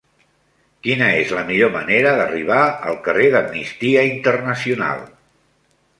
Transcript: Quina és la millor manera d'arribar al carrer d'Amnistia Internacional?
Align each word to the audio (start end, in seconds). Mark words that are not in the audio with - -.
Quina 0.87 1.09
és 1.17 1.33
la 1.39 1.43
millor 1.49 1.69
manera 1.75 2.15
d'arribar 2.21 2.63
al 2.93 2.99
carrer 3.09 3.27
d'Amnistia 3.37 4.07
Internacional? 4.15 5.09